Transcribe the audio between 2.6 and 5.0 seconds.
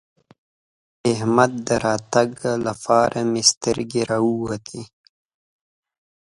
لپاره مې سترګې راووتلې.